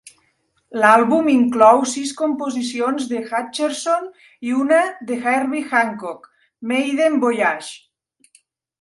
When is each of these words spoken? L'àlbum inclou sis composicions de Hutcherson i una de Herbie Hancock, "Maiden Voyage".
L'àlbum 0.83 1.27
inclou 1.33 1.81
sis 1.91 2.13
composicions 2.21 3.05
de 3.13 3.21
Hutcherson 3.27 4.09
i 4.51 4.57
una 4.65 4.83
de 5.13 5.21
Herbie 5.29 5.65
Hancock, 5.71 6.29
"Maiden 6.73 7.25
Voyage". 7.29 8.37